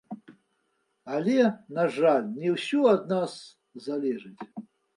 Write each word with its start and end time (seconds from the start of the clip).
Але, 1.17 1.35
на 1.79 1.85
жаль, 1.99 2.25
не 2.39 2.49
ўсё 2.55 2.81
ад 2.95 3.01
нас 3.15 3.39
залежыць. 3.87 4.43